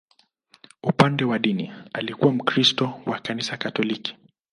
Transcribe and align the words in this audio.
Upande 0.83 1.23
wa 1.23 1.39
dini, 1.39 1.73
alikuwa 1.93 2.31
Mkristo 2.33 2.93
wa 3.05 3.19
Kanisa 3.19 3.57
Katoliki. 3.57 4.17